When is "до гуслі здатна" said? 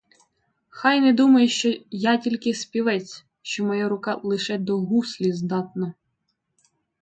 4.57-5.93